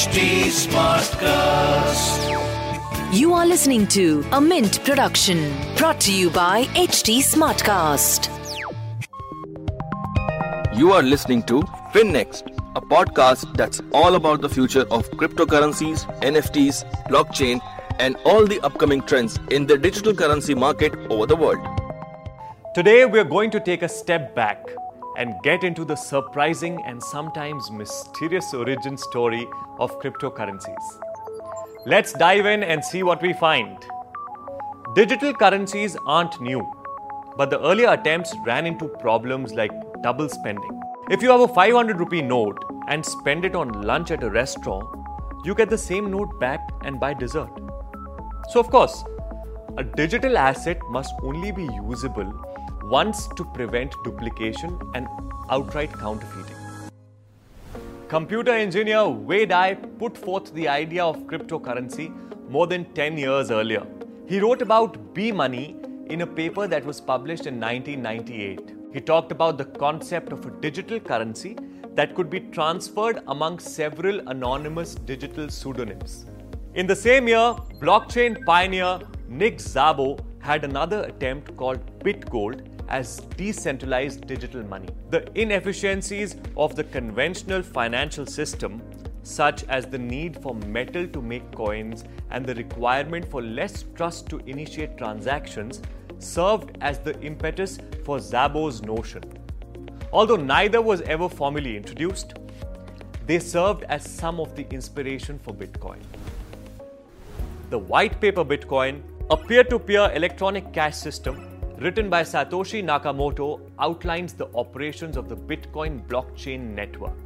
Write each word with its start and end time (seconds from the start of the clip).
HT 0.00 0.18
Smartcast. 0.48 2.20
You 3.12 3.34
are 3.34 3.44
listening 3.44 3.86
to 3.88 4.24
a 4.32 4.40
Mint 4.40 4.82
production 4.82 5.52
brought 5.76 6.00
to 6.00 6.10
you 6.10 6.30
by 6.30 6.64
HT 6.84 7.18
Smartcast. 7.18 8.30
You 10.74 10.92
are 10.92 11.02
listening 11.02 11.42
to 11.42 11.60
FinNext, 11.92 12.48
a 12.76 12.80
podcast 12.80 13.54
that's 13.58 13.82
all 13.92 14.14
about 14.14 14.40
the 14.40 14.48
future 14.48 14.86
of 14.90 15.10
cryptocurrencies, 15.10 16.06
NFTs, 16.22 16.82
blockchain, 17.08 17.60
and 17.98 18.16
all 18.24 18.46
the 18.46 18.58
upcoming 18.60 19.02
trends 19.02 19.38
in 19.50 19.66
the 19.66 19.76
digital 19.76 20.14
currency 20.14 20.54
market 20.54 20.94
over 21.10 21.26
the 21.26 21.36
world. 21.36 21.60
Today, 22.74 23.04
we're 23.04 23.24
going 23.24 23.50
to 23.50 23.60
take 23.60 23.82
a 23.82 23.88
step 23.88 24.34
back 24.34 24.66
and 25.16 25.34
get 25.42 25.64
into 25.64 25.84
the 25.84 25.96
surprising 25.96 26.82
and 26.84 27.02
sometimes 27.02 27.70
mysterious 27.70 28.52
origin 28.54 28.96
story 28.96 29.46
of 29.78 29.98
cryptocurrencies. 30.00 31.00
Let's 31.86 32.12
dive 32.12 32.46
in 32.46 32.62
and 32.62 32.84
see 32.84 33.02
what 33.02 33.22
we 33.22 33.32
find. 33.32 33.78
Digital 34.94 35.32
currencies 35.32 35.96
aren't 36.06 36.40
new, 36.40 36.66
but 37.36 37.50
the 37.50 37.60
earlier 37.60 37.90
attempts 37.90 38.34
ran 38.44 38.66
into 38.66 38.88
problems 38.88 39.54
like 39.54 39.72
double 40.02 40.28
spending. 40.28 40.80
If 41.10 41.22
you 41.22 41.30
have 41.30 41.40
a 41.40 41.48
500 41.48 41.98
rupee 41.98 42.22
note 42.22 42.62
and 42.88 43.04
spend 43.04 43.44
it 43.44 43.54
on 43.54 43.82
lunch 43.82 44.10
at 44.10 44.22
a 44.22 44.30
restaurant, 44.30 44.86
you 45.44 45.54
get 45.54 45.70
the 45.70 45.78
same 45.78 46.10
note 46.10 46.38
back 46.38 46.60
and 46.84 47.00
buy 47.00 47.14
dessert. 47.14 47.50
So, 48.50 48.60
of 48.60 48.70
course, 48.70 49.02
a 49.76 49.84
digital 49.84 50.36
asset 50.36 50.78
must 50.90 51.14
only 51.22 51.50
be 51.52 51.64
usable 51.64 52.32
once 52.82 53.28
to 53.36 53.44
prevent 53.44 53.94
duplication 54.04 54.78
and 54.94 55.06
outright 55.50 55.92
counterfeiting. 55.92 56.56
Computer 58.08 58.52
engineer 58.52 59.08
Wei 59.08 59.46
Dai 59.46 59.74
put 59.74 60.16
forth 60.18 60.52
the 60.54 60.66
idea 60.68 61.04
of 61.04 61.16
cryptocurrency 61.28 62.12
more 62.48 62.66
than 62.66 62.84
10 62.94 63.18
years 63.18 63.50
earlier. 63.50 63.86
He 64.26 64.40
wrote 64.40 64.62
about 64.62 65.14
B 65.14 65.30
money 65.30 65.76
in 66.06 66.22
a 66.22 66.26
paper 66.26 66.66
that 66.66 66.84
was 66.84 67.00
published 67.00 67.46
in 67.46 67.60
1998. 67.60 68.76
He 68.92 69.00
talked 69.00 69.30
about 69.30 69.58
the 69.58 69.64
concept 69.64 70.32
of 70.32 70.44
a 70.44 70.50
digital 70.60 70.98
currency 70.98 71.56
that 71.94 72.14
could 72.14 72.30
be 72.30 72.40
transferred 72.40 73.22
among 73.28 73.58
several 73.60 74.28
anonymous 74.28 74.94
digital 74.94 75.48
pseudonyms. 75.48 76.26
In 76.74 76.86
the 76.86 76.96
same 76.96 77.28
year, 77.28 77.54
blockchain 77.80 78.44
pioneer 78.44 79.00
Nick 79.28 79.58
Szabo 79.58 80.18
had 80.40 80.64
another 80.64 81.04
attempt 81.04 81.56
called 81.56 81.80
BitGold 82.00 82.66
as 82.88 83.18
decentralized 83.36 84.26
digital 84.26 84.62
money. 84.64 84.88
The 85.10 85.26
inefficiencies 85.38 86.36
of 86.56 86.74
the 86.74 86.84
conventional 86.84 87.62
financial 87.62 88.26
system, 88.26 88.82
such 89.22 89.64
as 89.64 89.86
the 89.86 89.98
need 89.98 90.42
for 90.42 90.54
metal 90.54 91.06
to 91.06 91.22
make 91.22 91.50
coins 91.52 92.04
and 92.30 92.44
the 92.44 92.54
requirement 92.54 93.30
for 93.30 93.42
less 93.42 93.84
trust 93.94 94.28
to 94.30 94.38
initiate 94.46 94.98
transactions, 94.98 95.80
served 96.18 96.76
as 96.80 96.98
the 96.98 97.18
impetus 97.20 97.78
for 98.04 98.18
Szabo's 98.18 98.82
notion. 98.82 99.22
Although 100.12 100.36
neither 100.36 100.82
was 100.82 101.00
ever 101.02 101.28
formally 101.28 101.76
introduced, 101.76 102.34
they 103.26 103.38
served 103.38 103.84
as 103.84 104.08
some 104.10 104.40
of 104.40 104.56
the 104.56 104.66
inspiration 104.70 105.38
for 105.38 105.54
Bitcoin. 105.54 105.98
The 107.70 107.78
white 107.78 108.20
paper 108.20 108.44
Bitcoin, 108.44 109.02
a 109.32 109.36
peer 109.36 109.62
to 109.62 109.78
peer 109.78 110.10
electronic 110.12 110.72
cash 110.72 110.96
system, 110.96 111.36
written 111.78 112.10
by 112.10 112.20
Satoshi 112.20 112.82
Nakamoto, 112.82 113.60
outlines 113.78 114.32
the 114.32 114.48
operations 114.56 115.16
of 115.16 115.28
the 115.28 115.36
Bitcoin 115.36 116.04
blockchain 116.08 116.74
network. 116.74 117.16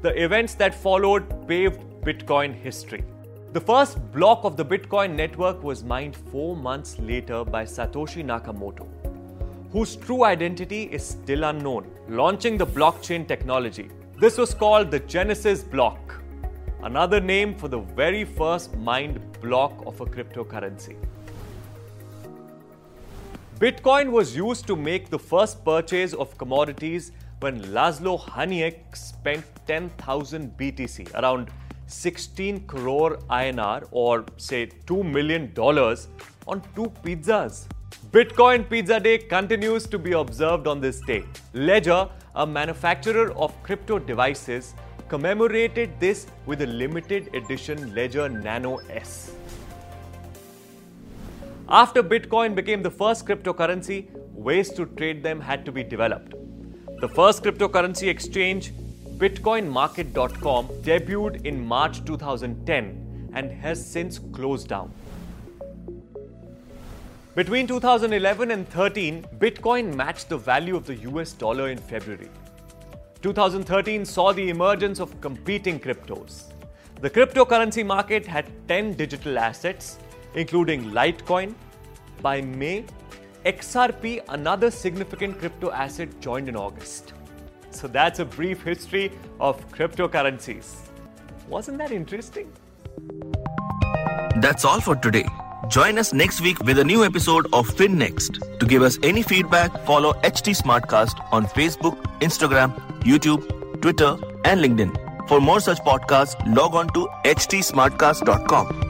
The 0.00 0.24
events 0.24 0.54
that 0.54 0.74
followed 0.74 1.46
paved 1.46 1.80
Bitcoin 2.00 2.54
history. 2.54 3.04
The 3.52 3.60
first 3.60 3.98
block 4.10 4.42
of 4.44 4.56
the 4.56 4.64
Bitcoin 4.64 5.14
network 5.14 5.62
was 5.62 5.84
mined 5.84 6.16
four 6.16 6.56
months 6.56 6.98
later 6.98 7.44
by 7.44 7.64
Satoshi 7.64 8.24
Nakamoto, 8.24 8.88
whose 9.70 9.96
true 9.96 10.24
identity 10.24 10.84
is 10.84 11.04
still 11.06 11.44
unknown, 11.44 11.90
launching 12.08 12.56
the 12.56 12.66
blockchain 12.66 13.28
technology. 13.28 13.90
This 14.18 14.38
was 14.38 14.54
called 14.54 14.90
the 14.90 15.00
Genesis 15.00 15.62
block, 15.62 16.22
another 16.82 17.20
name 17.20 17.54
for 17.54 17.68
the 17.68 17.80
very 17.80 18.24
first 18.24 18.74
mined 18.78 19.20
block 19.42 19.82
of 19.84 20.00
a 20.00 20.06
cryptocurrency. 20.06 20.96
Bitcoin 23.60 24.10
was 24.10 24.34
used 24.34 24.66
to 24.66 24.74
make 24.74 25.10
the 25.10 25.18
first 25.18 25.62
purchase 25.66 26.14
of 26.14 26.38
commodities 26.38 27.12
when 27.40 27.60
Laszlo 27.74 28.18
Hanyecz 28.18 28.96
spent 28.96 29.44
10,000 29.66 30.56
BTC, 30.56 31.14
around 31.14 31.50
16 31.86 32.60
crore 32.60 33.18
INR 33.28 33.86
or 33.90 34.24
say 34.38 34.64
2 34.86 35.04
million 35.04 35.52
dollars 35.52 36.08
on 36.46 36.62
two 36.74 36.86
pizzas. 37.04 37.66
Bitcoin 38.12 38.66
Pizza 38.70 38.98
Day 38.98 39.18
continues 39.18 39.86
to 39.88 39.98
be 39.98 40.12
observed 40.12 40.66
on 40.66 40.80
this 40.80 41.02
day. 41.02 41.22
Ledger, 41.52 42.08
a 42.36 42.46
manufacturer 42.46 43.30
of 43.32 43.62
crypto 43.62 43.98
devices, 43.98 44.72
commemorated 45.08 46.00
this 46.00 46.28
with 46.46 46.62
a 46.62 46.66
limited 46.66 47.28
edition 47.34 47.94
Ledger 47.94 48.26
Nano 48.30 48.78
S. 48.88 49.32
After 51.72 52.02
Bitcoin 52.02 52.56
became 52.56 52.82
the 52.82 52.90
first 52.90 53.26
cryptocurrency, 53.26 54.08
ways 54.34 54.70
to 54.72 54.86
trade 54.86 55.22
them 55.22 55.40
had 55.40 55.64
to 55.66 55.70
be 55.70 55.84
developed. 55.84 56.34
The 57.00 57.08
first 57.08 57.44
cryptocurrency 57.44 58.08
exchange, 58.08 58.72
BitcoinMarket.com, 59.18 60.66
debuted 60.82 61.46
in 61.46 61.64
March 61.64 62.04
2010 62.04 63.30
and 63.34 63.52
has 63.52 63.86
since 63.88 64.18
closed 64.18 64.66
down. 64.66 64.92
Between 67.36 67.68
2011 67.68 68.50
and 68.50 68.68
13, 68.68 69.24
Bitcoin 69.38 69.94
matched 69.94 70.28
the 70.28 70.38
value 70.38 70.74
of 70.74 70.86
the 70.86 70.96
US 71.10 71.32
dollar 71.34 71.70
in 71.70 71.78
February. 71.78 72.30
2013 73.22 74.04
saw 74.04 74.32
the 74.32 74.48
emergence 74.48 74.98
of 74.98 75.20
competing 75.20 75.78
cryptos. 75.78 76.52
The 77.00 77.10
cryptocurrency 77.10 77.86
market 77.86 78.26
had 78.26 78.50
10 78.66 78.94
digital 78.94 79.38
assets 79.38 79.98
including 80.34 80.90
Litecoin. 80.90 81.54
By 82.22 82.42
May, 82.42 82.84
XRP, 83.44 84.22
another 84.28 84.70
significant 84.70 85.38
crypto 85.38 85.70
asset, 85.70 86.20
joined 86.20 86.48
in 86.48 86.56
August. 86.56 87.14
So 87.70 87.88
that's 87.88 88.18
a 88.18 88.24
brief 88.24 88.62
history 88.62 89.12
of 89.40 89.66
cryptocurrencies. 89.70 90.76
Wasn't 91.48 91.78
that 91.78 91.92
interesting? 91.92 92.52
That's 94.36 94.64
all 94.64 94.80
for 94.80 94.96
today. 94.96 95.26
Join 95.68 95.98
us 95.98 96.12
next 96.12 96.40
week 96.40 96.58
with 96.64 96.78
a 96.78 96.84
new 96.84 97.04
episode 97.04 97.46
of 97.52 97.68
FinNext. 97.68 98.58
To 98.58 98.66
give 98.66 98.82
us 98.82 98.98
any 99.02 99.22
feedback, 99.22 99.84
follow 99.86 100.12
HT 100.14 100.60
Smartcast 100.60 101.26
on 101.32 101.46
Facebook, 101.46 101.96
Instagram, 102.20 102.74
YouTube, 103.00 103.80
Twitter, 103.80 104.16
and 104.44 104.60
LinkedIn. 104.60 105.28
For 105.28 105.40
more 105.40 105.60
such 105.60 105.78
podcasts, 105.78 106.34
log 106.54 106.74
on 106.74 106.88
to 106.88 107.08
htsmartcast.com. 107.24 108.89